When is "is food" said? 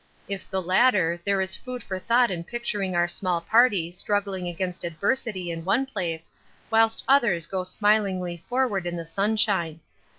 1.41-1.83